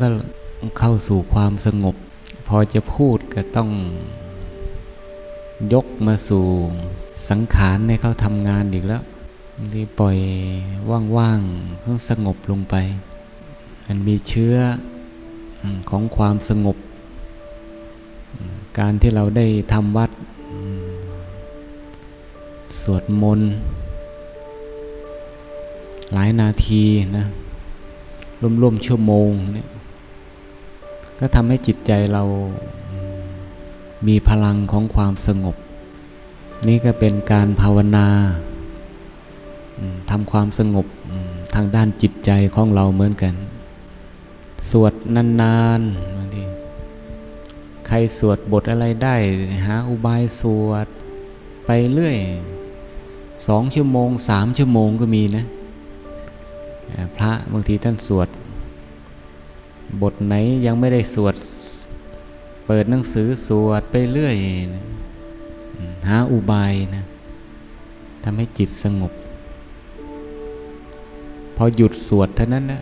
[0.00, 0.06] ก็
[0.78, 1.96] เข้าสู่ความสงบ
[2.46, 3.70] พอจะพูดก็ต้อง
[5.72, 6.44] ยกมาสู่
[7.28, 9.02] สังขารให้เขาทำงานอีกแล้ว
[9.72, 10.16] ทีปล่อย
[11.16, 12.74] ว่างๆต้องสงบลงไป
[13.86, 14.56] มันมีเชื้อ
[15.90, 16.76] ของความสงบ
[18.78, 20.10] การที่เราได้ทำวัด
[22.80, 23.50] สวดมนต์
[26.12, 26.82] หลายนาที
[27.18, 27.26] นะ
[28.62, 29.68] ร่วมๆชั่วโมงเนี่ย
[31.24, 32.22] ก็ทำให้จิตใจเรา
[34.06, 35.56] มีพลังของความสงบ
[36.68, 38.08] นี่ก็เป็นการภาวนา
[40.10, 40.86] ทำความสงบ
[41.54, 43.34] ทางด้านจิตใจของเราเหมือนกัน
[44.70, 46.42] สวดนานๆบางที
[47.86, 49.16] ใครสวดบทอะไรได้
[49.66, 50.86] หาอุบายสวด
[51.66, 52.16] ไปเรื่อย
[53.48, 55.44] สองชั่วโมงสามชั่วโมงก็มีนะ
[57.16, 58.28] พระบางทีท่านสวด
[60.00, 60.34] บทไหน
[60.66, 61.34] ยังไม่ได้สวด
[62.66, 64.36] เปิดหนังสือสวดไปเรื่อย
[64.74, 64.82] นะ
[66.08, 67.02] หาอุบายนะ
[68.24, 69.12] ทำให้จิตสงบ
[71.56, 72.80] พอหยุดสวดเท่านั้นนะ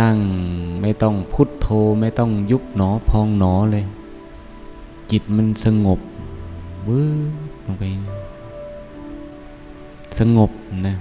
[0.00, 0.16] นั่ง
[0.80, 1.68] ไม่ต้องพุทโธ
[2.00, 3.84] ไม่ต้องยุบหนอพองหนอเลย
[5.10, 6.00] จิตมันสงบ
[6.88, 7.32] วืบ
[7.64, 7.84] ลงไป
[10.18, 10.50] สงบ
[10.86, 10.94] นะ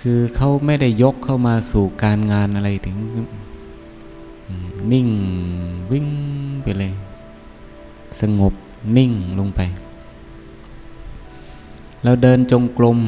[0.00, 2.96] คือเขาไม่ได้ยกเข้ามาสู่การงานอะไรถึง
[4.92, 5.08] นิ่ง
[5.92, 6.08] วิ่ง
[6.62, 6.92] ไปเลย
[8.20, 8.54] สงบ
[8.96, 9.60] นิ่งลงไป
[12.02, 12.98] เราเดินจงกรม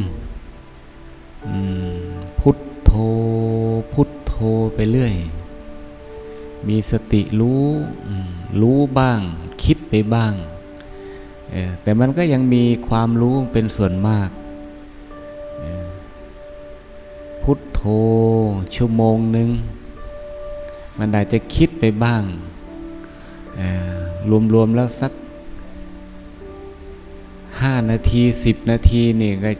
[2.40, 2.90] พุทโธ
[3.92, 4.34] พุทโธ
[4.74, 5.14] ไปเรื่อย
[6.68, 7.64] มีสติรู้
[8.60, 9.20] รู้บ้าง
[9.62, 10.32] คิดไปบ้าง
[11.82, 14.28] แต่มันก็ยังมีความรู้เป็นส่วนมาก
[17.82, 17.88] โธ
[18.74, 19.48] ชั่วโมงหนึ่ง
[20.98, 22.22] มันอาจจะคิดไปบ้าง
[24.54, 25.12] รวมๆแล้วสัก
[27.60, 29.50] ห้านาทีสิบนาทีนี่ก็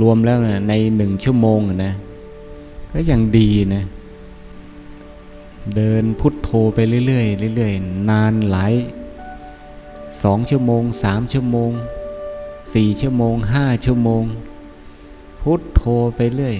[0.00, 1.92] รวมแล้วนะในหนึ่งชั่วโมงนะ
[2.92, 3.82] ก็ยังดีนะ
[5.76, 8.74] เดินพุทโธไปเรื่อยๆเรื่อยๆ นานหลาย
[10.22, 11.70] สองชั่วโมงสามชั่วโมง
[12.74, 14.24] สี่ชั่วโมงห้าชั่วโมง
[15.52, 15.84] พุทโธ
[16.16, 16.56] ไปเรื่อย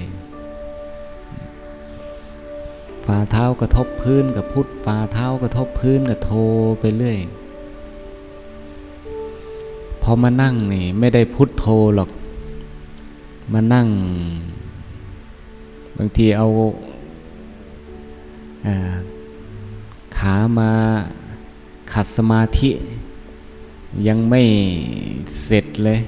[3.07, 6.33] ฝ่าเท้ากระทบพื้นกับพุทฝ่าเท้ากระทบพื้นกับโท
[6.81, 7.19] ไปเรื่อย
[10.03, 11.67] พอมานั่งนี่ไม่ได้พุทโธ
[11.97, 12.11] หรอก
[13.53, 13.89] มานั่ง
[15.97, 16.47] บางทีเอา
[20.19, 20.71] ขามา
[21.93, 22.71] ขัดสมาธิ
[24.07, 24.43] ยังไม่
[25.45, 25.99] เสร็จเลย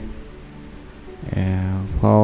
[1.29, 1.35] เอ
[1.99, 2.15] พอ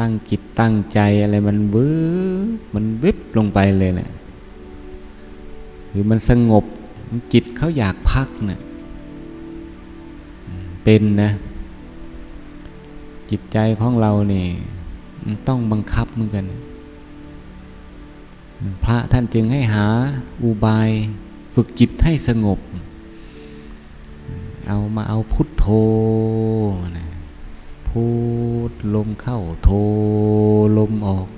[0.00, 1.88] ตั้งจิตตั้งใจอะไรมันวื
[2.56, 4.10] บมันวิบลงไปเลยแหละ
[5.92, 6.64] คือมันสงบ
[7.32, 8.60] จิตเขาอยากพักนะ่ะ
[10.84, 11.30] เป็นนะ
[13.30, 14.46] จิตใจของเราเนี่ย
[15.24, 16.44] มันต้องบังคับเหมือนกัน
[18.84, 19.86] พระท่านจึงให้หา
[20.42, 20.90] อุบาย
[21.54, 22.58] ฝึกจิตให้สงบ
[24.68, 25.66] เอามาเอาพุทโธ
[26.98, 27.09] นะ
[27.90, 28.06] พู
[28.70, 29.70] ดลมเข้าโท
[30.78, 31.28] ลมออก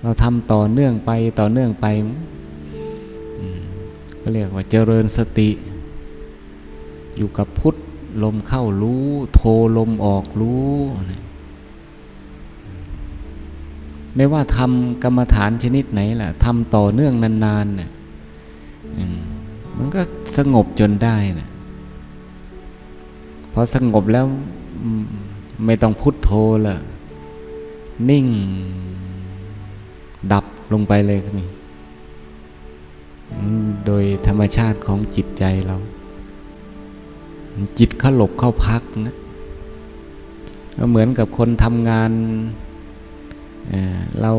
[0.00, 1.10] เราทำต่อเนื่องไป
[1.40, 1.86] ต่อเนื่องไป
[4.20, 5.50] ก็เรียกว่าเจริญสติ
[7.16, 7.76] อยู่กับพุทธ
[8.22, 9.42] ลมเข้ารู้ โท
[9.76, 10.74] ลมออกรู้
[14.14, 17.90] ไม่ว่าทำกรรมฐานชนิดไหนล่ะทำต่อเนื่องนานๆน่ะ
[18.98, 19.04] อื
[19.76, 20.02] มันก็
[20.38, 21.48] สงบจนได้นะ
[23.52, 24.24] พอสงบแล้ว
[25.66, 26.30] ไม่ต้องพุทโธ
[26.66, 26.76] ละ
[28.10, 28.26] นิ่ง
[30.32, 31.46] ดับลงไปเลยก็มี
[33.32, 35.76] อืมโดยธรรมชาติของจิตใจเรา
[37.78, 39.16] จิตเขาหลบเข้าพักนะ
[40.78, 42.10] ก็เหมือนกับคนทำงาน
[43.68, 44.32] เอ่อเรา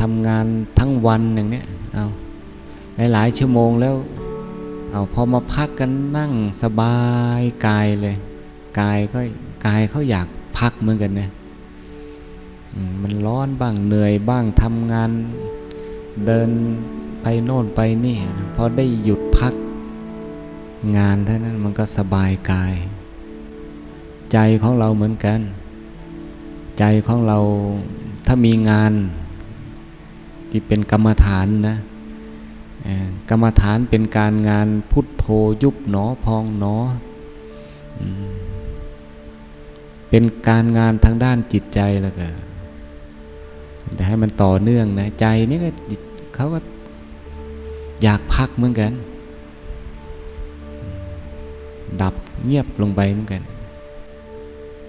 [0.00, 0.44] ทำงาน
[0.78, 2.06] ทั้งวันอย่างเนี้ยเอา
[3.12, 3.96] หลายๆชั่วโมงแล้ว
[4.90, 6.98] เอาพอมาพักกันนั่งสบา
[7.40, 8.16] ยกายเลย
[8.80, 9.18] กายก็
[9.66, 10.26] กายเขาอยาก
[10.58, 11.30] พักเหมือนกันเนี่ย
[13.02, 15.10] มันร้อนบ้างเหนื่อยบ้างทำงาน
[16.26, 16.50] เดิน
[17.22, 18.16] ไปโน่นไปนี่
[18.54, 19.54] พอได้หยุดพัก
[20.96, 22.74] งานเท่านั้นมันก็สบายกาย
[24.32, 25.40] ใจของเราเหมือนกัน
[26.78, 27.38] ใจของเรา
[28.26, 28.92] ถ้ามีงาน
[30.50, 31.76] ที่เป็นกรรมฐานนะ
[33.28, 35.24] กรรมฐานเป็นการงานพุทโธ
[35.62, 36.76] ยุบหนอพองหนอ
[40.10, 42.28] เป็นการงานทางด้านจิตใจแล้วก็
[43.94, 45.70] แต่ให้มันต่อเนื่องนะใจนี่ก็
[46.34, 46.60] เขาก็
[48.02, 48.92] อยากพักเหมือนกัน
[52.00, 52.14] ดับ
[52.44, 53.42] เงียบลงไปเหมือนกัน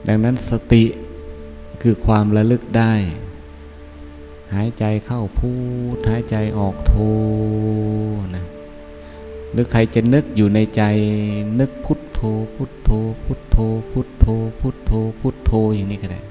[0.07, 0.83] ดังนั้นสติ
[1.81, 2.93] คือความระลึกได้
[4.53, 5.51] หายใจเข้าพู
[5.95, 6.93] ดหายใจออกโท
[8.35, 8.45] นะ
[9.51, 10.81] หรือใครจะนึกอยู่ในใจ
[11.59, 12.19] นึกพุทโธ
[12.55, 12.89] พุทโธ
[13.23, 13.57] พุทโธ
[13.91, 14.25] พุทโธ
[14.59, 16.21] พุทโธพุทโธอย่างนี้ก็ได้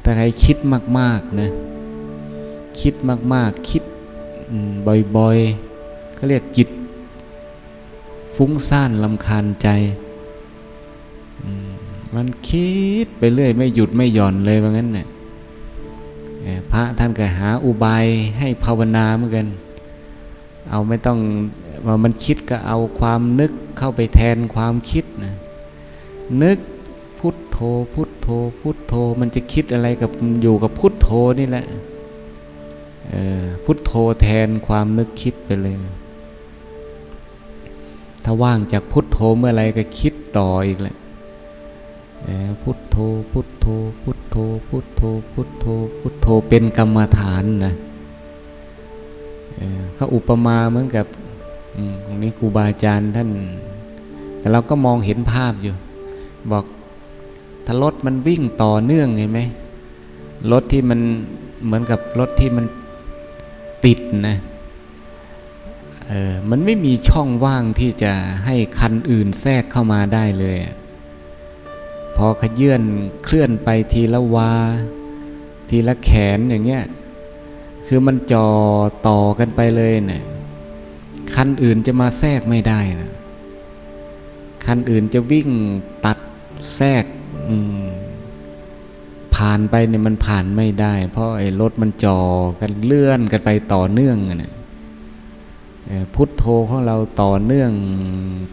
[0.00, 0.56] แต่ใครคิด
[0.98, 1.50] มากๆนะ
[2.80, 2.94] คิด
[3.34, 3.82] มากๆ คิด
[5.16, 6.68] บ่อยๆเขาเรียกจิต
[8.34, 9.68] ฟุ้งซ่านลำคาญใจ
[12.14, 12.68] มันคิ
[13.04, 15.06] ดไปเรื่อย ไม่หยุดไม่หย่อนเลยว่างั้นเนี่ย
[16.72, 18.06] พระท่านก็หาอุบาย
[18.38, 19.46] ให้ภาวนาเหมือนกัน
[20.70, 21.18] เอาไม่ต้อง
[21.86, 25.34] ว่ามันคิดก็เอาความนึกเข้าไปแทนความคิดนะ
[26.42, 26.58] นึก
[27.18, 27.58] พุทโธ
[27.94, 28.28] พุทโธ
[28.60, 30.10] พุทโธมันจะคิดอะไรกับ
[30.42, 31.08] อยู่กับพุทโธ
[31.38, 31.66] นี่แหละ
[33.64, 35.76] พุทโธแทนความนึกคิดไปเลย
[38.24, 40.96] ถ้าว่างจากพุทโธเมื่อไรก็คิดต่ออีกแหละ
[42.62, 42.96] พุทโธ
[43.30, 43.66] พุทโธ
[44.02, 44.36] พุทโธ
[44.68, 45.02] พุทโธ
[45.32, 45.64] พุทโธ
[46.00, 47.74] พุท โธเป็นกรรมฐานนะ
[49.94, 51.06] เขาอุปมาเหมือนกับ
[52.04, 53.28] ตรงนี้ครูบาอาจารย์ท่าน
[54.38, 55.74] แต่เราก็มองเห็นภาพอยู่
[56.50, 56.64] บอก
[57.64, 59.40] ถ้ารถมันวิ่งต่อเนื่องเห็นไหม
[60.52, 61.00] รถที่มัน
[61.64, 62.64] เหมือนกับรถที่มัน
[63.84, 63.98] ติด
[64.28, 64.36] นะ
[66.06, 68.12] เออมันไม่มีช่องว่างที่จะ
[68.44, 70.56] ให้คันอื่นแทรกเข้ามาได้เลย
[72.16, 72.82] พอขยื่น
[73.24, 74.52] เคลื่อนไปทีละวา
[75.74, 76.84] ทีละแขนอย่างเงี้ย
[77.86, 78.48] คือมันจ่อ
[79.08, 80.22] ต่อกันไปเลยเนะี่ย
[81.34, 83.12] คันอื่นจะมาแทรกไม่ได้นะ
[84.64, 85.48] คันอื่นจะวิ่ง
[86.04, 86.18] ตัด
[86.74, 87.04] แทรก
[89.34, 92.20] ผ่านไปเนี่ยมันผ่านไม่ได้ เพราะไอ้รถมันจ่อ
[92.60, 94.52] กันเลื่อนกันไปต่อเนื่องนะ
[96.14, 97.70] พุทโธของเราต่อเนื่อง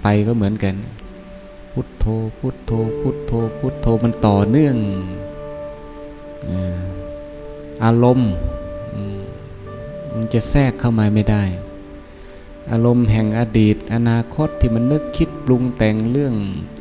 [0.02, 0.76] ไปก็เหมือนกัน
[1.74, 2.06] พุทโธ
[2.40, 4.76] พุทโธพุทโธพุทโธมันต่อเนื่อง
[6.50, 6.52] อ
[7.84, 8.32] อารมณ์
[10.14, 11.44] มันจะแทรกเข้ามาไม่ได้
[12.72, 16.34] อารมณ์แห่งอดีต อนาคตที่มันนึกคิดปรุงแต่งเรื่อง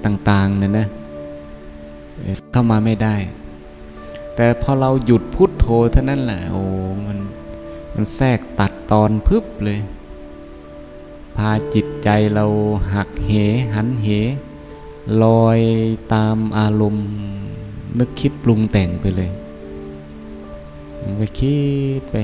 [0.05, 0.87] ต่างๆเนี่ยนะ
[2.53, 3.17] เข้ามาไม่ได้
[4.37, 6.63] แต่พอเราหยุดพุทโธเท่านั้นแหละโอ้
[7.07, 7.19] มัน
[7.95, 9.81] มันแทรกตัดตอนพึบเลย
[11.37, 12.45] พาจิตใจเรา
[12.95, 13.31] หักเห
[13.75, 14.09] หันเห
[15.23, 15.61] ลอย
[16.15, 17.07] ตามอารมณ์
[17.99, 19.31] นึกคิดปรุงแต่งไปเลย
[21.03, 21.59] มันไปคิ
[22.01, 22.17] ดไป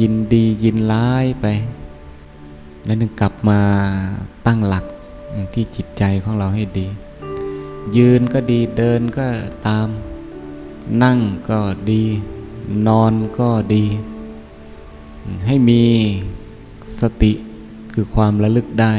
[0.00, 1.46] ยินดียินร้ายไป
[2.84, 3.60] แล้วนึงกลับมา
[4.46, 4.84] ตั้งหลัก
[5.54, 6.86] ที่จิตใจของเราให้ดี
[7.96, 9.26] ยืนก็ดีเดินก็
[9.66, 9.88] ตาม
[11.02, 11.18] นั่ง
[11.48, 12.02] ก็ดี
[12.86, 13.84] นอนก็ดี
[15.46, 15.82] ให้มี
[17.00, 17.32] สติ
[17.92, 18.94] คือความระลึกได้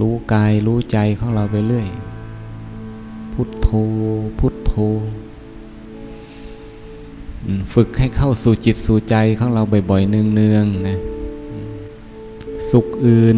[0.00, 1.88] รู้กายรู้ใจของเราไปเรื่อย
[3.32, 3.68] พุทโธ
[4.38, 4.72] พุทโธ
[7.72, 10.98] ฝึกให้เข้าสู่จิตสู่ใจของเราบ่อยๆเนืองๆนะ
[12.70, 13.36] สุขอื่น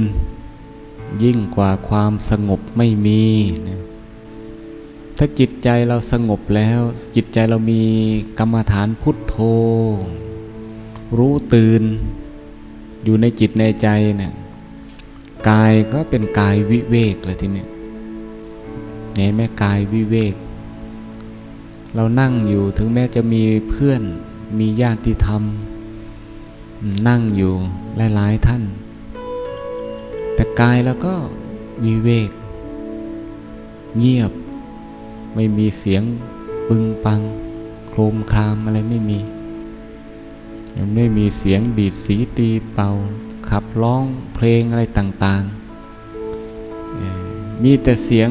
[1.23, 3.25] ยิ่งกว่าความสงบไม่มี
[3.69, 3.81] นะ
[5.17, 6.81] ถ้าจิตใจเราสงบแล้ว
[7.15, 7.83] จิตใจเรามี
[8.39, 9.37] กรรมฐานพุทโธ
[11.19, 11.83] รู้ตื่น
[13.05, 14.33] อยู่ในจิตในใจเนี่ย
[15.51, 17.67] กายก็เป็นกายวิเวกเลยทีนี้
[19.15, 20.35] เห็นไหมกายวิเวก
[21.97, 24.03] เรานั่งอยู่ถึงแม้จะมีเพื่อน
[24.59, 25.43] มีญาติธรรม
[27.09, 27.53] นั่งอยู่
[28.15, 28.63] หลายๆท่าน
[30.35, 31.15] แต่กายแล้วก็
[31.85, 32.31] วิเวก
[33.99, 34.33] เงียบ
[35.35, 36.03] ไม่มีเสียง
[36.69, 37.21] ปึงปัง
[37.89, 39.19] โครมครามอะไรไม่มี
[40.77, 42.89] ยังไม่มีเสียงดีดสีตีเป่า
[43.49, 48.31] ขับร้องเพลงอะไรต่างๆ มีแต่เสียง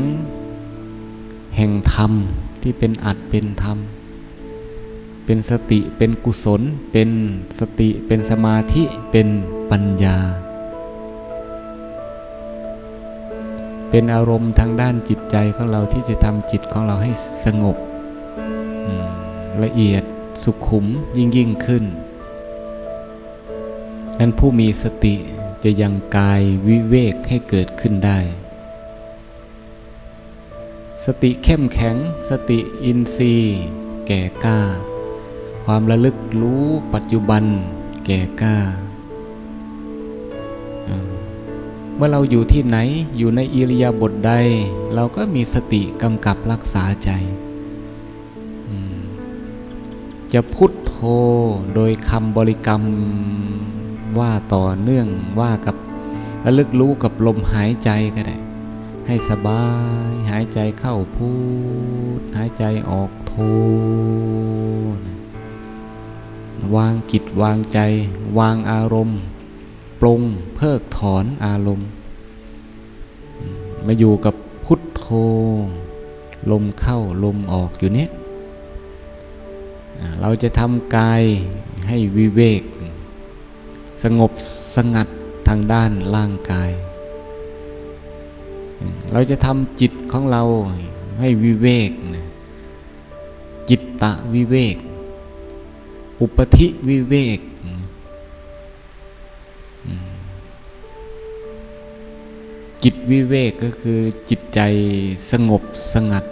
[1.55, 2.13] แห่งธรรม
[2.67, 3.77] ที่เป็นอัดเป็นธรรม
[5.25, 7.09] เป็นสติเป็นกุศล เป็น
[7.59, 9.27] สติเป็นสมาธิเป็น
[9.71, 10.17] ปัญญา
[13.89, 17.11] เป็นอารมณ์ทางด้านจิตใจของเราที่จะทำจิตของเราให้
[17.45, 17.77] สงบ
[19.63, 20.03] ละเอียด
[20.43, 20.85] สุขุม
[21.17, 21.83] ยิ่งยิ่งขึ้น
[24.19, 25.15] นั้นผู้มีสติ
[25.63, 28.19] จะยังกายวิเวกให้เกิดขึ้นได้
[31.09, 31.95] สติเข้มแข็ง
[32.29, 33.59] สติอินทรีย์
[34.07, 34.59] แก่กล้า
[35.65, 37.43] ความระลึกรู้ปัจจุบัน
[38.05, 38.57] แก่กล้า
[41.95, 42.77] เมื่อเราอยู่ที่ไหน
[43.17, 44.33] อยู่ในอิริยาบถใด
[44.95, 47.09] เราก็มีสติกำกับรักษาใจ
[50.33, 50.95] จะพุทโธ
[51.75, 52.81] โดยคำบริกรรม
[54.19, 55.07] ว่าต่อเนื่อง
[55.39, 55.75] ว่ากับ
[56.45, 58.37] ระลึกรู้กับลมหายใจก็ได้
[59.07, 59.67] ให้สบา
[60.09, 61.31] ย หายใจเข้าพู
[62.19, 63.35] ด หายใจออกโท
[66.75, 67.79] วางจิตวางใจ
[68.39, 69.19] วางอารมณ์
[69.99, 70.21] ปรง
[70.55, 71.87] เพิกถอนอารมณ์
[73.85, 74.35] มาอยู่กับ
[74.65, 75.05] พุทโธ
[76.51, 78.09] ลมเข้าลมออกอยู่เนี้ย
[80.21, 81.23] เราจะทำกาย
[81.87, 82.61] ให้วิเวก
[84.03, 84.31] สงบ
[84.75, 85.07] สงัด
[85.47, 86.71] ทางด้านร่างกาย
[89.11, 90.43] เราจะทำจิตของเรา
[91.19, 92.25] ให้วิเวกนะ
[93.69, 94.75] จิตตะวิเวก
[96.21, 97.39] อุปธิวิเวก
[102.83, 103.99] จิตวิเวกก็คือ
[104.29, 104.59] จิตใจ
[105.31, 105.63] สงบ
[105.93, 106.25] สงัด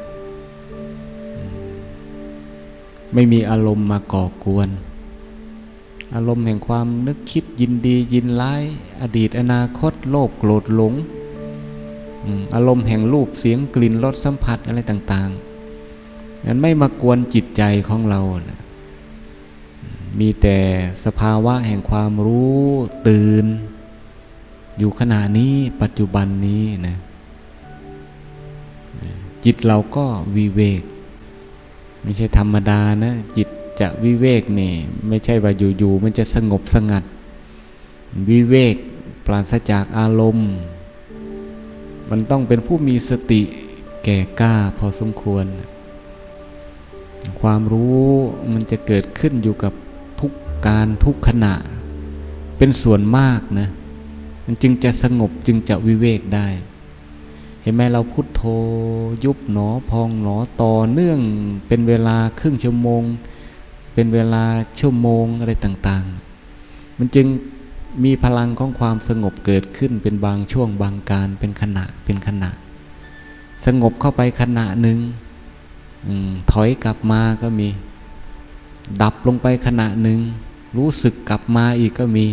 [3.13, 4.69] ไม่มีอารมณ์มาก่อกวน
[6.13, 8.63] อารมณ์แห่งความนึกคิดยินดียินร้าย
[9.01, 10.93] อดีตอนาคตโลภโกรธหลง
[12.55, 15.29] อารมณ์แห่งรูปเสียงกลิ่นรสสัมผัสอะไรต่าง
[15.87, 18.61] ๆ นั้นไม่มากวนจิตใจของเรานะ
[20.19, 20.57] มีแต่
[21.05, 22.63] สภาวะแห่งความรู้
[23.07, 23.45] ตื่น
[24.77, 26.97] อยู่ขณะนี้ปัจจุบันนี้นะ
[29.45, 30.83] จิตเราก็วิเวก
[32.03, 33.47] ไม่ใช่ธรรมดานะ จิต
[33.79, 34.73] จะวิเวกนี่
[35.07, 37.03] ไม่ใช่ว่าอยู่ๆมันจะสงบสงัด
[38.29, 38.75] วิเวก
[39.25, 40.51] ปราศจากอารมณ์
[42.09, 43.41] มันต้องเป็นผู้มีสติ
[44.03, 45.45] แก่กล้าพอสมควร
[47.39, 48.07] ความรู้
[48.53, 49.73] มันจะเกิดขึ้นอยู่กับ
[50.19, 50.31] ทุก
[50.67, 51.53] การทุกขณะ
[52.57, 53.67] เป็นส่วนมากนะ
[54.45, 56.47] มันจึงจะสงบจึงจะวิเวกได้
[57.61, 58.41] เห็นไหมเราพุโทโธ
[59.23, 61.19] ยุบหนอพองหนอต่อเนื่อง
[61.67, 63.03] เป็นเวลาครึ่งชั่วโมง
[63.93, 64.43] เป็นเวลา
[64.79, 66.05] ชั่วโมงอะไรต่าง
[66.51, 67.27] ๆ มันจึง
[68.03, 72.49] มีพลังของความสงบเกิดขึ้นเป็นบางช่วงบางการเป็นขณะเป็นขณะ
[73.65, 74.99] สงบเข้าไปขณะหนึ่ง
[76.07, 76.09] อ
[76.51, 77.67] ถอยกลับมาก็มี
[79.01, 80.19] ดับลงไปขณะหนึ่ง
[80.77, 82.25] รู้สึกกลับมาอีกก็มี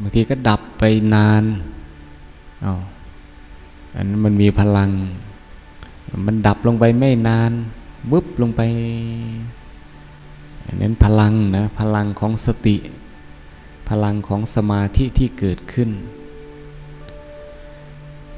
[0.00, 0.82] บางทีก็ดับไป
[1.14, 1.42] นาน
[2.64, 2.80] อา้าว
[3.94, 4.90] อันนั้นมันมีพลัง
[6.26, 7.52] มันดับลงไปไม่นาน
[8.12, 8.60] วึบลงไป
[10.66, 12.76] อันนั้นพลังนะพลังของสติ
[13.90, 15.90] พลังของสมาธิที่เกิดขึ้น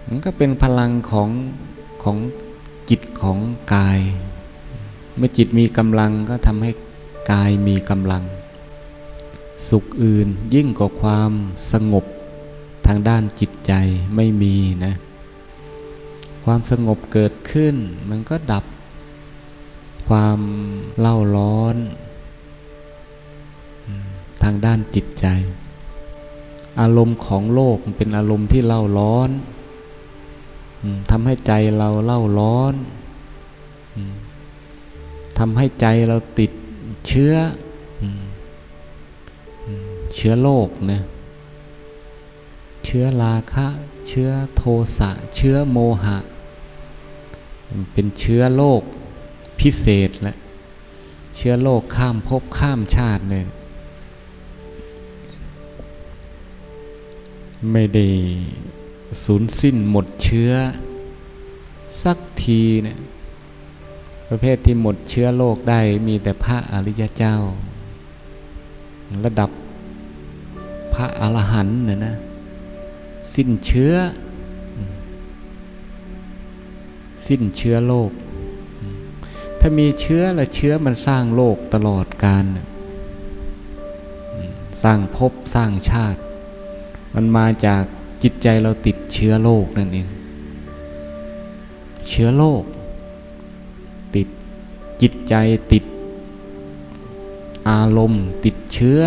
[0.06, 1.30] มันก็เป็นพลังของ
[2.02, 2.18] ของ
[2.90, 3.38] จิตของ
[3.74, 4.00] กาย
[5.16, 6.70] เมื่อจิตมีกำลังก็ทำให้
[7.32, 8.24] กายมีกำลัง
[9.68, 11.32] สุขอื่นยิ่งกว่าความ
[11.72, 12.04] สงบ
[12.86, 13.72] ทางด้านจิตใจ
[14.16, 14.94] ไม่มีนะ
[16.44, 17.74] ความสงบเกิดขึ้น
[18.10, 18.64] มันก็ดับ
[20.08, 20.40] ความ
[20.98, 21.76] เล่าร้อน
[24.42, 25.26] ทางด้านจิตใจ
[26.80, 29.30] อารมณ์ของโลกมันเป็นอารมณ์ที่เล่าร้อน
[31.10, 32.74] ทำให้ใจเราเล่าร้อน
[35.38, 36.50] ทำให้ใจเราติด
[37.06, 37.34] เชื้อ
[40.14, 41.02] เชื้อโลกนะ
[42.84, 43.66] เชื้อราคะ
[44.08, 44.62] เชื้อโท
[44.98, 46.18] สะ เชื้อโมหะ
[47.92, 48.82] เป็นเชื้อโลก
[49.60, 50.36] พิเศษแหละ
[51.36, 53.44] เชื้อโลกข้ามภพข้ามชาติเลย
[57.70, 58.06] ไม่ได้
[59.24, 60.52] สูญสิ้นหมดเชื้อ
[62.02, 62.96] สักทีเนี่ย
[64.28, 67.36] ประเภทที่หมดเชื้อโลกได้มีแต่พระอริยเจ้า
[69.24, 69.50] ระดับ
[70.94, 72.14] พระอรหันต์นะนะ
[73.34, 73.94] สิ้นเชื้อ
[77.26, 78.10] สิ้นเชื้อโลก
[79.60, 82.44] ถ้ามีเชื้อและเชื้อมันสร้างโลกตลอดกาล
[84.82, 86.20] สร้างภพสร้างชาติ
[87.14, 87.82] มันมาจาก
[88.22, 90.08] จิตใจเราติดเชื้อโลกนั่นเอง
[92.08, 92.62] เชื้อโลก
[94.14, 94.28] ติด
[95.02, 95.34] จิตใจ
[95.72, 95.84] ติด
[97.70, 99.00] อารมณ์ ติดเชื้อ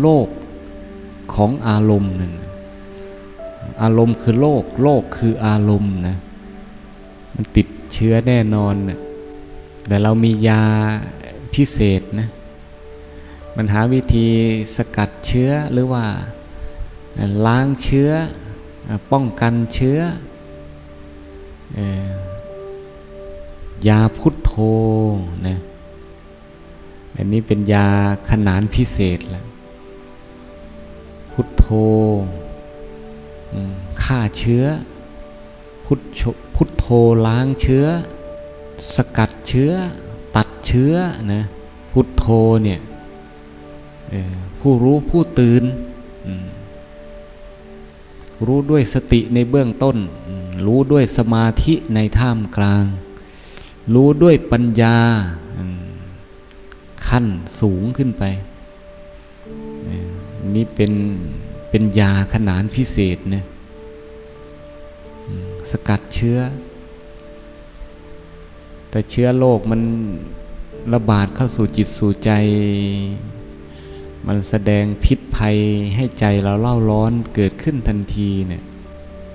[0.00, 0.28] โลก
[1.34, 2.32] ของอารมณ์นั่น
[3.82, 6.16] อารมณ์คือโลกโลกคืออารมณ์นะ
[7.34, 8.98] มันติดเชื้อแน่นอนนะ
[9.86, 10.62] แต่เรามียา
[11.54, 12.28] พิเศษนะ
[13.56, 14.26] มันหาวิธี
[14.76, 16.04] สกัดเชื้อหรือว่า
[17.46, 18.10] ล้างเชื้อ
[19.10, 19.98] ป้องกันเชื้อ
[23.88, 24.52] ยาพุทโธ
[25.46, 25.58] นะ
[27.16, 27.88] อันนี้เป็นยา
[28.28, 29.46] ขนานพิเศษแล้ว
[31.32, 31.66] พุทโธ
[34.02, 34.64] ฆ่าเชื้อ
[35.84, 36.22] พุทธ
[36.54, 36.86] พุทโธ
[37.26, 37.84] ล้างเชื้อ
[38.94, 39.72] สกัดเชื้อ
[40.36, 40.94] ตัดเชื้อ
[41.32, 41.42] นะ
[41.92, 42.26] พุทโธ
[42.64, 42.80] เนี่ย
[44.60, 45.62] ผู้รู้ผู้ตื่น
[46.26, 46.44] อืม
[48.46, 49.96] รู้ด้วยสติในเบื้องต้น
[50.66, 52.84] รู้ด้วยสมาธิในท่ามกลาง
[53.94, 54.96] รู้ด้วยปัญญา
[57.08, 57.26] ขั้น
[57.60, 58.24] สูงขึ้นไป
[60.54, 60.92] นี่เป็น
[61.70, 63.44] เป็นยาขนานพิเศษนะ
[65.70, 66.38] สกัดเชื้อ
[68.90, 69.80] แต่เชื้อโรคมัน
[70.94, 72.30] ระบาดเข้าสู่จิตสู่ใจ
[74.26, 75.58] มันแสดงพิษ ภัย
[75.96, 78.62] ให้ใจเราเล่าร้อนเกิดขึ้นทันทีเนี่ย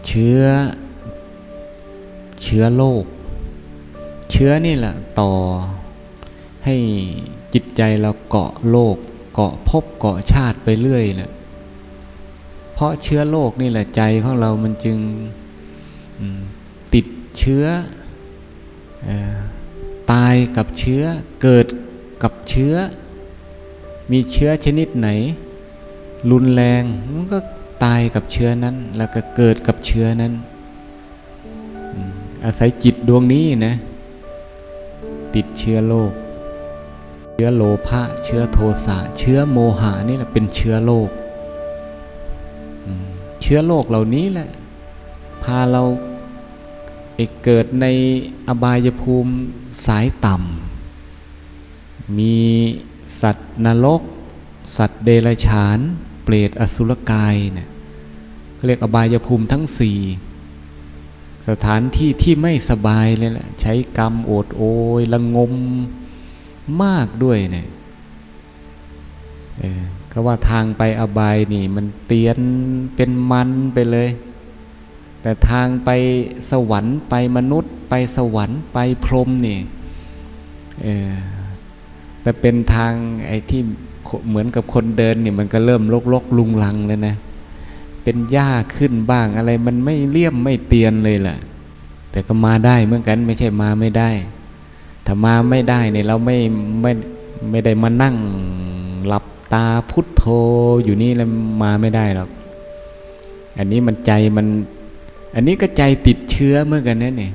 [0.08, 0.42] เชื้อ
[2.44, 3.04] เชื้อโรค
[4.32, 5.34] เชื้อนี่แหละต่อ
[6.66, 6.76] ให้
[7.54, 8.98] จิตใจเราเกาะโลก
[9.34, 11.32] เกาะภพเกาะชาติไปเรื่อยแหละ
[12.74, 14.98] เพราะเชื้อโรคนี่แหละใจของเรามันจึง
[16.94, 17.06] ติด
[17.38, 17.66] เชื้อ
[19.08, 19.10] อ
[20.12, 21.04] ตายกับเชื้อ
[21.42, 21.66] เกิด
[22.24, 22.74] กับเชื้อ
[24.12, 25.10] มีเชื้อชนิดไหน
[26.32, 26.84] รุนแรง
[27.14, 27.40] มันก็
[27.84, 30.34] ตายกับเชื้อนั้น แล้วก็เกิดกับเชื้อนั้น
[32.46, 33.74] อาศัยจิตดวงนี้นะ
[35.36, 36.12] ติดเชื้อโรค
[37.34, 41.10] เชื้อโลภะเชื้อโทสะเชื้อโมหะนี่แหละเป็นเชื้อโรค
[42.86, 43.06] อืม
[43.42, 44.50] เชื้อโรคเหล่านี้แหละ
[45.44, 45.82] พาเรา
[47.14, 47.86] ไปเกิดใน
[48.48, 49.34] อบายภูมิ
[49.86, 52.36] สายต่ำมี
[53.22, 54.02] สัตว์นรก
[54.78, 55.80] สัตว์เดรัจฉาน
[56.28, 57.70] เปรตอสุรกายเนี่ย
[58.66, 60.00] เรียกอบายภูมิทั้งสี่
[61.50, 64.64] สถานที่ที่ไม่สบายเลยแหละใช้กรรมโอดโอ
[65.00, 65.54] ยละงม
[66.84, 67.68] มากด้วยเนี่ย
[69.60, 72.40] เออก็ว่าทางไปอบายนี่ มันเตียน
[72.96, 74.10] เป็นมันไปเลย
[75.22, 75.90] แต่ทางไป
[76.52, 79.60] สวรรค์ไปมนุษย์ ไปสวรรค์ไปพรหมนี่
[82.22, 82.94] แต่เป็นทาง
[83.28, 83.62] ไอ้ที่
[84.30, 87.16] เหมือนกับคนเดินเนี่ยมันก็เริ่มลกลกลุงลังแล้วนะ
[88.04, 91.38] เป็นหญ้าขึ้นบ้างอะไรมันไม่เลี่ยมไม่เตียนเลยแหละ
[92.12, 94.10] แต่ก็มาได้เหมือนกันไม่ใช่มาไม่ได้
[95.06, 96.38] ถ้ามาไม่ได้เนี่ยเราไม่
[96.82, 96.92] ไม่
[97.50, 98.16] ไม่ได้มานั่ง
[99.08, 100.24] หลับตาพุทโธ
[100.84, 101.30] อยู่นี่แล้ว
[101.64, 102.30] มาไม่ได้หรอก
[103.58, 104.48] อันนี้มันใจมัน
[105.36, 107.34] อันนี้ก็ใจติดเชื้อเหมื่อนกันนะเนี่ย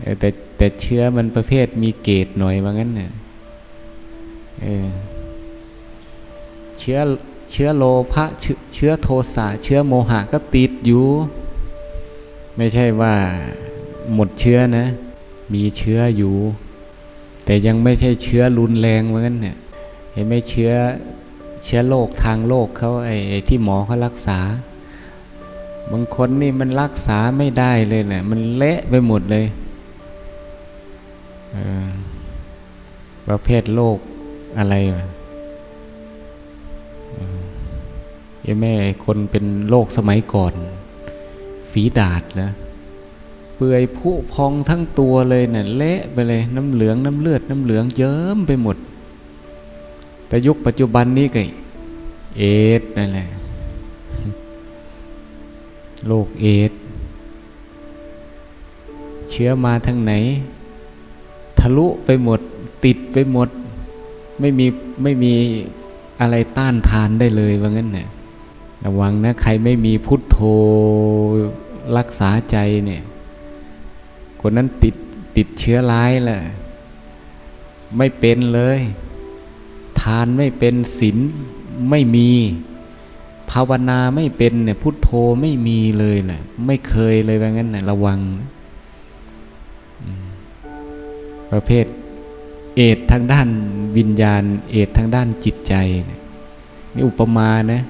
[0.00, 3.10] เออแต่แต่เชื้อมันประเภทมีเกตหน่อยว่างั้นเนี่ย
[4.62, 4.86] เออ
[6.80, 6.98] เชื้อ
[7.50, 8.24] เชื้อโลภะ
[8.74, 11.06] เชื้อโทสะเชื้อโมหะก็ติดอยู่
[12.56, 13.14] ไม่ใช่ว่า
[14.14, 14.86] หมดเชื้อนะ
[15.52, 16.34] มีเชื้ออยู่
[17.44, 19.56] แต่ยังไม่ใช่เชื้อรุนแรงเหมือนกันเนี่ย
[20.12, 20.72] เห็นไหมเชื้อ
[21.64, 24.38] เชื้อโรคทางโลกเขาไอ้ที่หมอเขารักษา
[25.90, 29.46] บางคนนี่มันรักษาไม่ได้เลยเนี่ยมันเละไปหมดเลย
[33.28, 33.98] ประเภทโรค
[34.58, 35.06] อะไรวะ
[38.48, 40.52] ไอ้แม่คนเป็นโรคสมัยก่อน
[41.70, 42.50] ฝีดาดนะ
[43.56, 48.76] เปื่อยผุพองทั้งตัวเลยเนี่ยเละไปเลยน้ำเหลืองน้ำเลือดน้ำเหลืองเยิ้มไปหมด
[50.28, 51.42] แต่ยุคปัจจุบันนี้ก็
[52.36, 52.42] เอ
[52.80, 53.28] ดส์นั่นแหละ
[56.06, 56.78] โรคเอดส์
[59.30, 60.12] เชื้อมาทางไหน
[61.58, 62.40] ทะลุไปหมด
[62.84, 63.48] ติดไปหมด
[64.40, 64.66] ไม่มี
[65.02, 65.32] ไม่มี
[66.20, 68.08] อะไรต้านทานได้เลยว่างั้นเนี่ย
[68.84, 70.38] ระวังนะใครไม่มีพุทโธ
[71.96, 73.02] รักษาใจเนี่ย
[74.40, 74.94] คนนั้นติด
[75.36, 76.40] ติดเชื้อร้ายแหละ
[77.96, 78.78] ไม่เป็นเลย
[80.00, 81.16] ทานไม่เป็นศีล
[81.90, 82.30] ไม่มี
[83.50, 85.10] ภาวนาไม่เป็นเนี่ยพุทโธ
[85.40, 88.20] ไม่มีเลยแหละไม่เคยเลยว่างั้นนะระวัง
[91.52, 91.86] ประเภท
[92.76, 93.48] เอดทางด้าน
[93.96, 95.74] วิญญาณ เอดทางด้านจิตใจ
[96.94, 97.82] นี่อุปมานะ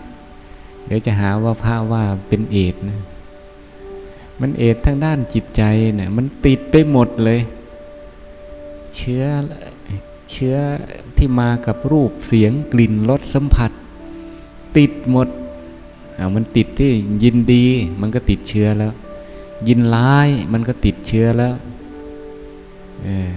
[0.88, 3.00] เดี๋ยวจะหาว่าพระว่าเป็นเอดนะ
[4.40, 5.62] มันเอดทางด้านจิตใจ
[5.96, 7.40] เนี่ยมันติดไปหมดเลย
[8.96, 9.24] เชื้อ
[10.32, 10.56] เชื้อ
[11.16, 13.70] ที่มากับรูปเสียงกลิ่นรสสัมผัส
[14.76, 15.28] ติดหมด
[16.18, 16.90] อ่ามันติดที่
[17.22, 17.64] ยินดี
[18.00, 18.92] มันก็ติดเชื้อแล้ว
[19.68, 21.54] ยินร้ายมันก็ติดเชื้อแล้ว
[23.02, 23.30] เออ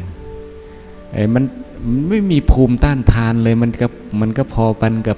[1.14, 1.44] ไอ้มัน
[1.88, 3.88] มันไม่มีภูมิต้านทานเลยมันก็
[4.22, 5.18] มันก็พอปันกับ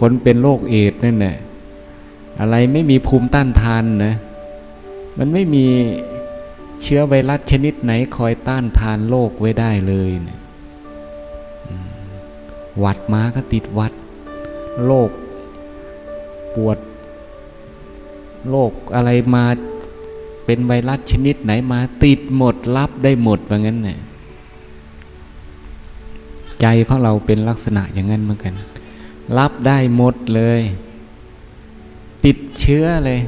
[0.00, 1.36] คนเป็นโรคเอดนั่นแหละ
[2.40, 4.14] อะไรไม่มีภูมิต้านทานนะ
[5.18, 5.66] มันไม่มี
[6.82, 10.40] เชื้อไวรัสชนิดไหนคอยต้านทานโรคไว้ได้เลยนี่ย
[11.68, 11.88] อืม
[12.78, 13.92] หวัดมาก็ติดวัด
[14.84, 15.10] โรค
[16.54, 16.78] ปวด
[18.50, 19.44] โรคอะไรมา
[20.44, 23.98] เป็นไวรัสชนิดไหนมาติดหมดรับได้หมดว่างั้นเนี่ย
[26.60, 28.54] ใจของเราเป็นลักษณะอย่างนั้นเหมือนกัน
[29.38, 30.60] รับได้หมดเลย
[32.26, 33.20] ติดเชื้อเลย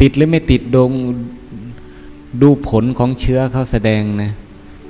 [0.00, 0.90] ติดหรือไม่ติดดง
[2.42, 4.30] ดูผลของเชื้อเขาแสดงนะ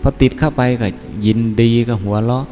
[0.01, 0.89] พอติดเข้าไปก็
[1.27, 2.47] ยินดีก็หัวเราะ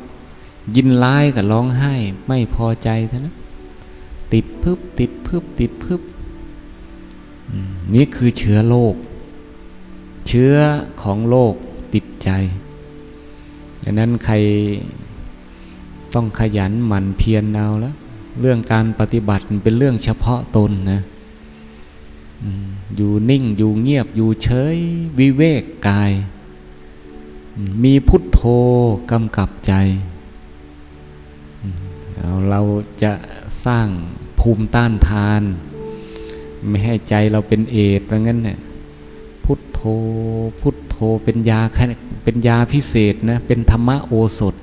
[0.76, 1.94] ยินร้ายก็ร้องไห้
[2.26, 3.36] ไม่พอใจเท่านั้น
[4.32, 6.00] ติดพึบติดพึบติดพึบ
[7.50, 8.94] อืมนี่คือเชื้อโรค
[10.28, 10.54] เชื้อ
[11.02, 11.54] ของโรค
[11.94, 12.30] ติดใจ
[13.84, 14.34] ดังนั้นใคร
[16.14, 17.94] ต้องขยันหมั่นเพียรเอาแล้ว
[18.40, 21.00] เรื่องการปฏิบัติมันเป็นเรื่องเฉพาะตนนะ
[22.96, 24.76] อยู่นิ่งอยู่เงียบอยู่เฉย
[25.18, 26.12] วิเวกกาย
[27.84, 28.40] มีพุทโธ
[29.10, 29.72] กำกับใจ
[32.48, 32.60] เรา
[33.02, 33.12] จะ
[33.64, 33.88] สร้าง
[34.38, 35.42] ภูมิต้านทาน
[36.68, 38.58] ไม่ให้ใจเราเป็นเอดว่างั้นเนี่ย
[39.44, 39.80] พุทโธ
[40.60, 41.60] พุทโธเป็นยา
[42.24, 44.54] เป็นยาพิเศษนะเป็นธรรมโอสถ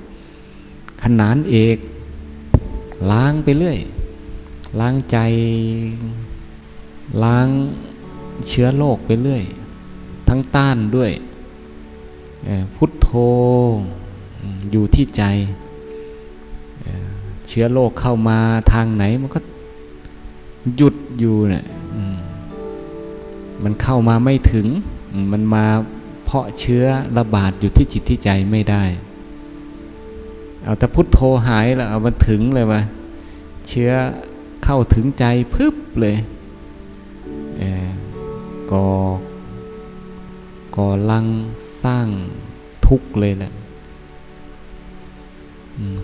[1.02, 1.78] ขนานเอก
[3.10, 3.78] ล้างไปเรื่อย
[4.80, 5.18] ล้างใจ
[7.22, 7.48] ล้าง
[8.48, 9.42] เชื้อโรคไปเรื่อย
[10.28, 11.10] ทั้งต้านด้วย
[12.74, 13.08] พุทโธ
[14.70, 15.22] อยู่ที่ใจ
[17.48, 18.38] เชื้อโรคเข้ามา
[18.72, 19.40] ทางไหนมันก็
[20.76, 21.64] หยุดอยู่เนี่ย
[23.62, 24.66] มันเข้ามาไม่ถึง
[25.32, 25.64] มันมา
[26.24, 26.84] เพาะเชื้อ
[27.18, 28.82] ระบาดอยู่ที่จิตที่ใจไม่ได้
[30.64, 32.82] เอาแต่พุทโธหายแล้วเอามันถึงเลยวะ
[33.68, 33.92] เชื้อ
[34.64, 36.16] เข้าถึงใจพึบเลย
[37.58, 37.86] เออ
[38.72, 38.86] ก่อ
[40.76, 41.26] ก่อลัง
[41.82, 42.08] สร้าง
[42.86, 43.52] ทุกข์เลยแหละ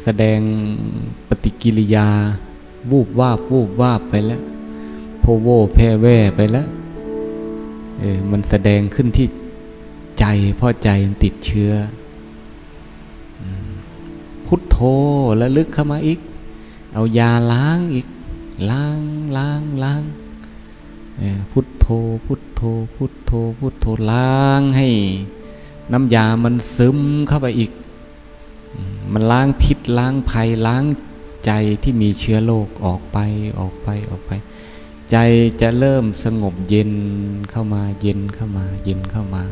[0.05, 0.41] แสดง
[1.29, 2.09] ปฏิกิริยา
[2.91, 4.43] วูบวาบวูบวาบไปแล้ว
[5.21, 6.69] โพโวแพ่แว่ไปแล้ว
[8.01, 9.27] เออมันแสดงขึ้นที่
[10.19, 10.25] ใจ
[10.59, 10.91] พราะใจ
[11.25, 11.73] ติดเชื้อ
[14.47, 14.79] พุทโธ
[15.37, 16.21] แล้วลึกเข้ามาอีก
[16.93, 18.07] เอายาล้างอีก
[18.71, 19.01] ล้าง
[19.37, 20.03] ล้างล้าง
[21.51, 21.87] พุทโธ
[22.27, 22.63] พุทโธ
[22.95, 24.89] พุทโธพุทโธล้างให้
[25.93, 27.73] น้ำยามันซึมเข้าไปอีก
[28.77, 28.79] ม
[29.13, 30.85] มันล้างพิษล้างภัยล้าง
[31.47, 31.51] ใจ
[31.83, 33.19] ที่มีเชื้อโรคออกไป
[33.59, 34.33] ออกไปออกไป
[35.11, 35.17] ใจ
[35.61, 36.93] จะเริ่มสงบเย็น
[37.51, 39.45] เข้ามาเย็นเข้ามาเย็นเข้ามา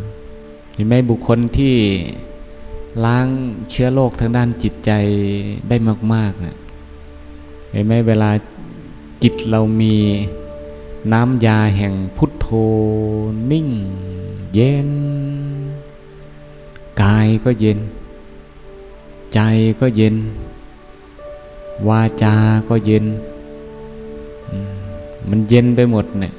[0.74, 1.74] เห็นไหมบุคคลที่
[3.04, 3.26] ล้าง
[3.70, 4.90] เชื้อโรคทางด้านจิตใจ
[5.68, 5.76] ได้
[6.14, 6.56] มากๆนะ
[7.72, 8.30] เห็นไหมเวลา
[9.22, 9.94] จิตเรามี
[11.12, 12.46] น้ำยาแห่งพุทโธ
[13.50, 13.68] นิ่ง
[14.54, 14.90] เย็น
[17.02, 17.78] กายก็เย็น
[19.34, 19.40] ใจ
[19.80, 20.16] ก็เย็น
[21.88, 22.36] วาจา
[22.68, 23.04] ก็เย็น
[24.62, 24.66] ม
[25.28, 26.34] มันเย็นไปหมดเนี่ย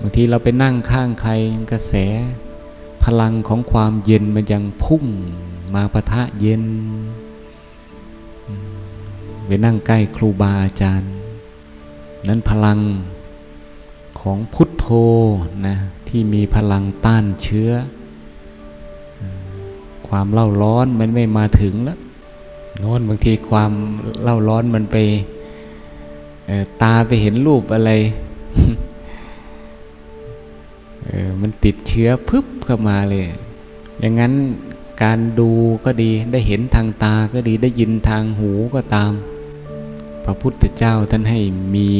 [0.00, 1.30] บางทีเราไปนั่งข้างใคร
[1.70, 1.94] กระแส
[3.02, 5.04] พลังของความเย็นมันยังพุ่ง
[5.74, 6.64] มาปะทะเย็น
[9.46, 11.10] ไปนั่งใกล้ครูบาอาจารย์
[12.28, 12.78] นั้นพลัง
[14.20, 14.86] ของพุทโธ
[15.66, 15.76] นะ
[16.08, 17.70] ที่มีพลังต้านเชื้อ
[20.08, 21.98] ความเล่าร้อนมันไม่มาถึงแล้ว
[22.78, 23.72] โน้นบางทีความ
[24.22, 24.96] เล่าร้อนมันไป
[26.82, 27.92] ตาไปเห็นรูปอะไร
[31.40, 33.24] มันติดเชื้อพึบเข้ามาเลย
[34.00, 34.32] อย่างนั้น
[35.02, 35.50] การดู
[35.84, 39.12] ก็ดีได้เห็นทางตาก็ดีได้ยินทางหูก็ตาม
[40.24, 41.40] พระพุทธเจ้าท่านให้
[41.74, 41.90] มี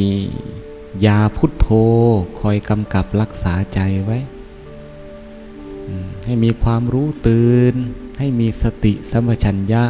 [1.05, 1.67] ยาพุทโธ
[2.39, 4.17] คอยกำกับรักษาใจไว้
[6.25, 7.75] ให้มีความรู้ตื่น
[8.19, 9.83] ให้มีสติสัมปชัญญะ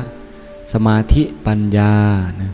[0.73, 1.93] สมาธิปัญญา
[2.41, 2.51] นะ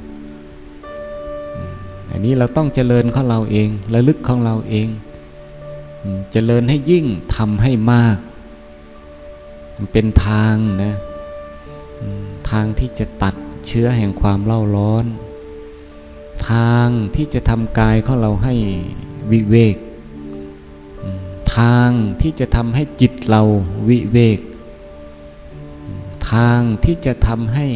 [2.11, 4.87] อันนี้เราต้องเจริญของเราเองระลึกของเราเอง
[6.31, 8.17] เจริญให้ยิ่งทำให้มาก
[9.83, 10.95] มันเป็นทางนะ
[12.49, 13.35] ทางที่จะตัด
[13.67, 15.05] เชื้อแห่งความเล่าร้อน
[16.49, 18.53] ทางที่จะทำกายของเราให้
[19.31, 19.75] วิเวก
[21.57, 21.89] ทาง
[22.21, 23.41] ที่จะทำให้จิตเรา
[23.89, 24.39] วิเวก
[26.31, 27.67] ทางที่จะทำให้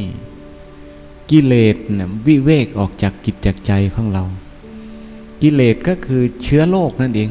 [1.32, 4.24] กิเลสนะวิเวกออกจากกิจจากใจของเรา
[5.41, 7.30] กิเลสก็คือเชื้อโรคนั่นเอง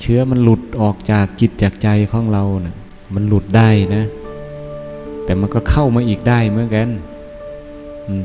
[0.00, 2.81] เชื้อมันหลุดออกจากจิตจากใจของเรานะ่ะ
[3.14, 4.04] มันหลุดได้นะ
[5.24, 6.88] แต่มันก็เข้ามาอีกได้เหมือนกัน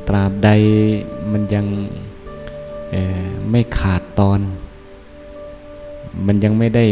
[0.07, 0.49] ตราบใด
[1.31, 1.65] มันยัง
[3.51, 4.39] ไม่ขาดตอน
[6.25, 6.85] มันยังไม่ได้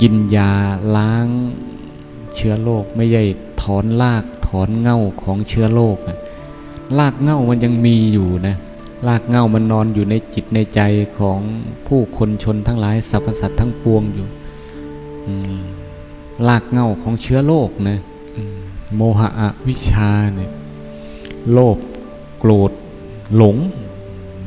[0.00, 0.52] กินยา
[0.96, 1.26] ล้าง
[2.34, 3.24] เชื้อโรคไม่ได้
[3.62, 6.18] ถอนรากถอนเง่าของเชื้อโรคนะ
[6.98, 8.56] รากเง่ามันยังมีอยู่นะ
[9.06, 10.80] ลากเง้ามันนอนอยู่ในจิตในใจ
[11.18, 11.40] ของ
[11.86, 14.26] ผู้คนชนทั้งหลายสรรพสัตว์ทั้งปวงอยู่
[15.26, 15.60] อืม
[16.48, 17.98] ลากเงาของเชื้อโลกนะ
[18.96, 20.50] โมหะวิชาเนี่ย
[21.52, 21.78] โลภ
[22.38, 22.72] โกรธ
[23.36, 23.56] หลง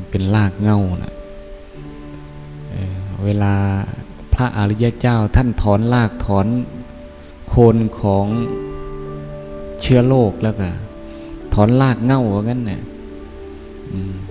[0.09, 1.13] เป็นลากเงานะ
[2.69, 3.53] เอ่อเวลา
[4.33, 6.47] พระอริยเจ้าท่านถอนลากถอน
[7.49, 8.25] โคนของ
[9.81, 10.69] เชื้อโลกแล้วก็
[11.53, 12.81] ถอนลากเงาว่างั้นเนี่ย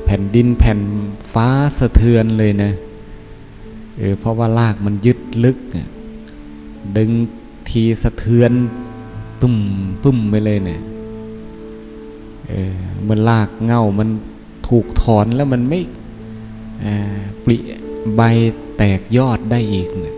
[0.04, 0.80] แผ่นดินแผ่น
[1.32, 2.72] ฟ้าสะเทือนเลยนะ
[3.98, 5.58] เออเพราะว่าลากมันยึดลึก
[6.96, 7.10] ดึง
[7.68, 8.52] ทีสะเทือน
[9.42, 9.56] ตุ้ม
[10.02, 10.80] ปุ้มไปเลยเนี่ย
[12.48, 12.76] เออ
[13.08, 14.08] มันลากเง้ามัน
[14.68, 15.80] ถูกถอนแล้วมันไม่
[17.44, 17.56] ปลิ
[18.16, 18.20] ใบ
[18.76, 20.16] แตกยอดได้อีกเนี่ย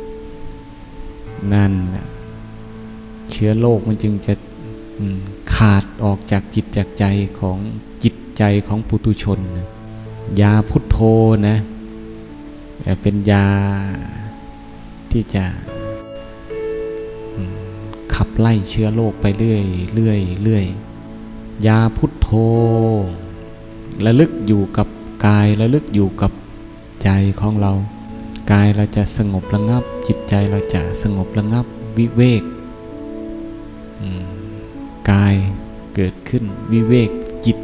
[1.52, 2.06] นั่นนะ
[3.30, 4.34] เชื้อโรคมันจึงจะ
[5.54, 7.04] ขาดออกจากจิตจากใจ
[7.40, 7.58] ของ
[8.02, 9.68] จิตใจของปุตุชนนะ
[10.40, 10.98] ยาพุทโธ
[11.48, 11.56] นะ
[13.02, 13.46] เป็นยา
[15.10, 15.44] ที่จะ
[18.22, 20.64] ขับไล่เชื้อโรคไปเรื่อยเรื่อยเรื่อย
[21.66, 22.28] ยาพุทโธ
[24.04, 24.88] ระลึกอยู่กับ
[25.26, 26.32] กายระลึกอยู่กับ
[27.02, 27.08] ใจ
[27.40, 27.72] ของเรา
[28.52, 31.66] กายเราจะสงบระงับ จิตใจเราจะสงบระงับ
[31.98, 32.42] วิเวก
[35.10, 35.34] กาย
[35.94, 37.10] เกิดขึ้นวิเวก
[37.46, 37.58] จิต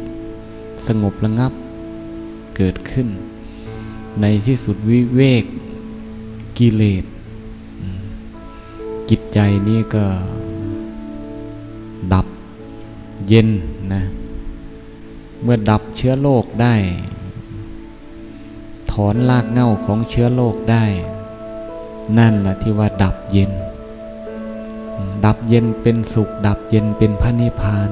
[0.87, 1.51] สงบระงับ
[2.57, 3.07] เกิดขึ้น
[4.21, 5.43] ในที่สุดวิเวก
[6.57, 7.05] กิเลส
[9.09, 9.39] จิตใจ
[9.69, 10.05] นี่ก็
[12.13, 12.27] ดับ
[13.27, 13.49] เย็น
[13.93, 14.03] นะ
[15.41, 16.75] เมื่อดับเชื้อโรคได้
[18.91, 20.85] ถอนรากเง้าของเชื้อโรคได้
[22.17, 23.51] นั่นแหละที่ว่าดับเย็น
[25.25, 27.89] ดับเย็นเป็นสุข ดับเย็นเป็นพระนิพพาน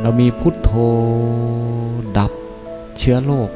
[0.00, 0.70] เรามีพุทโธ
[2.18, 2.32] ดับ
[2.98, 3.50] เชื้อโรค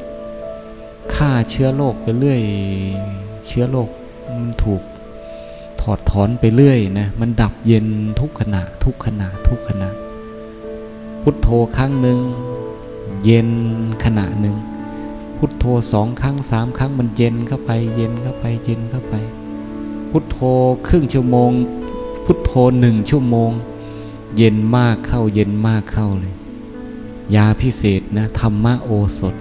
[1.13, 2.41] ฆ่าเชื้อโรคไปเรื่อย
[3.47, 3.89] เชื้อโรค
[4.35, 4.81] มันถูก
[5.91, 7.87] อดถอนไปเรื่อยนะมันดับเย็น
[8.19, 9.89] ทุกขณะ ทุกขณะ ทุกขณะ
[11.21, 11.47] พุทโธ
[11.77, 12.19] ครั้งหนึ่ง
[13.23, 13.49] เย็น
[14.03, 14.55] ขณะหนึ่ง
[15.37, 19.15] พุทโธสองครั้งสามครั้งมันเย็นเข้าไป เย็นเข้าไปเย็นเข้าไป
[20.09, 20.37] พุทโธ
[20.87, 21.51] ครึ่งชั่วโมง
[22.25, 23.51] พุทโธหนึ่งชั่วโมง
[24.35, 26.35] เย็นมากเข้าเย็นมากเข้าเลย
[27.35, 29.35] ยาพิเศษนะธรรมะโอสถ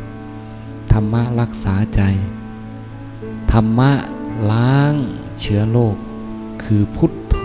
[0.93, 2.01] ธรรมะรักษาใจ
[3.53, 3.91] ธรรมะ
[4.51, 4.95] ล้าง
[5.41, 5.97] เชื้อโรค
[6.65, 7.39] คือพุทโธ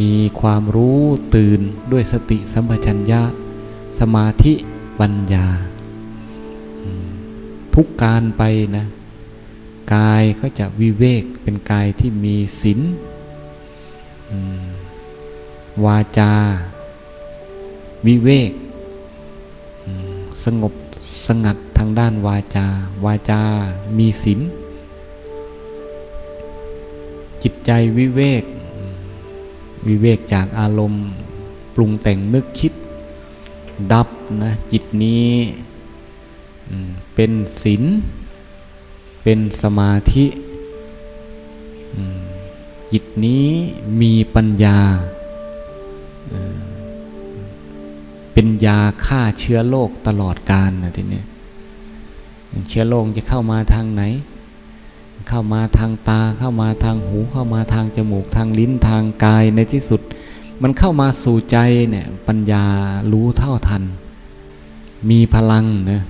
[0.00, 1.00] มีความรู้
[1.34, 1.60] ตื่น
[1.92, 3.22] ด้วยสติสัมปชัญญะ
[4.00, 4.52] สมาธิ
[5.00, 5.46] ปัญญา
[7.74, 8.42] ทุกการไป
[8.76, 8.86] นะ
[9.94, 12.80] กายก็จะวิเวกเป็นกายที่มีศีล
[15.84, 16.32] วาจา
[18.06, 18.52] วิเวก
[20.44, 20.72] สงบ
[21.26, 22.66] สงัดทางด้านวาจา
[23.04, 23.42] วาจา
[23.98, 24.40] มีศีล
[27.42, 28.44] จิตใจวิเวก
[29.86, 31.06] วิเวกจากอารมณ์
[31.74, 32.72] ปรุงแต่งนึกคิด
[33.92, 34.08] ดับ
[34.42, 35.28] นะจิตนี้
[37.14, 37.82] เป็นศีล
[39.22, 40.26] เป็นสมาธิ
[42.92, 43.46] จิตนี้
[44.00, 44.78] มีปัญญา
[48.32, 51.22] เป็นยาฆ่าเชื้อโรคตลอดกาลนะทีนี้
[52.68, 54.02] เชื้อโรคจะเข้ามาทางไหน
[55.30, 60.00] เข้ามาทางตาเข้ามาทางหูเข้ามาทางจมูกทางลิ้นทางกายในที่สุด
[60.62, 61.58] มันเข้ามาสู่ใจ
[61.90, 62.64] เนี่ยปัญญา
[63.12, 63.82] รู้เท่าทัน
[65.10, 66.02] มีพลังนะ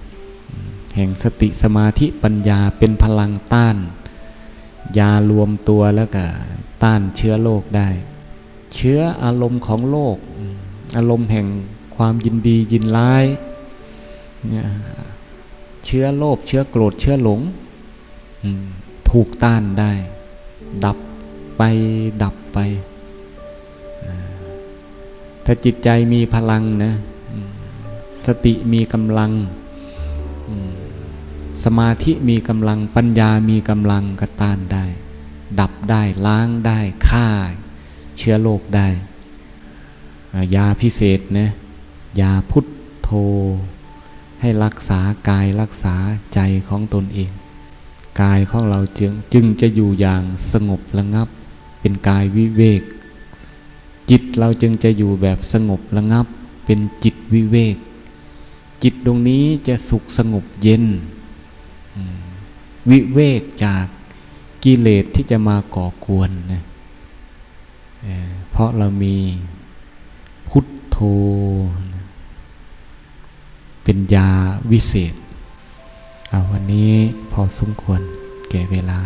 [0.96, 3.76] แห่งสติสมาธิปัญญาเป็นพลังต้าน
[4.98, 6.24] ยารวมตัวแล้วก็
[6.82, 7.88] ต้านเชื้อโรคได้
[8.74, 10.16] เชื้ออารมณ์ของโลก
[10.96, 11.46] อารมณ์แห่ง
[11.96, 13.24] ความยินดียินร้าย
[14.50, 14.66] เนี่ย
[15.86, 17.40] เชื้อโลภเชื้อโกรธเชื้อหลง
[18.44, 18.66] อืม
[19.10, 19.92] ถูกต้านได้
[20.84, 20.98] ดับ
[21.56, 21.62] ไป
[22.22, 22.58] ดับไป
[25.44, 26.92] ถ้าจิตใจมีพลังนะ
[28.26, 29.32] สติมีกำลัง
[31.64, 34.84] สมาธิมีกำลังปัญญามีกำลังก็ต้านได้
[35.60, 37.26] ดับได้ล้างได้ฆ่า
[38.16, 38.88] เชื้อโรคได้
[40.54, 41.50] ยาพิเศษนะ
[42.20, 42.66] ยาพุท
[43.02, 43.10] โธ
[44.40, 45.94] ให้รักษากายรักษา
[46.34, 47.30] ใจของตนเอง
[48.20, 51.28] กายของเราจึงจึงจะอยู่อย่างสงบระงับ
[51.80, 52.82] เป็นกายวิเวก
[54.10, 56.26] จิตเราจึงจะอยู่แบบสงบระงับ
[56.64, 57.76] เป็นจิตวิเวก
[58.82, 60.84] จิตตรงนี้จะสุขสงบเย็น
[62.90, 63.86] วิเวกจาก
[64.64, 66.62] กิเลสที่จะมาก่อกวนนะ
[68.50, 69.16] เพราะเรามี
[70.48, 70.96] พุทโธ
[73.82, 74.28] เป็นยา
[74.70, 75.14] วิเศษ
[76.50, 76.92] วันนี้
[77.32, 78.00] พอสมควร
[78.50, 78.98] แก่เวลา